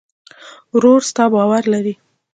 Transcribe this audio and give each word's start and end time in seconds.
ورور 0.75 1.01
ستا 1.09 1.23
باور 1.33 1.63
لري. 1.73 1.93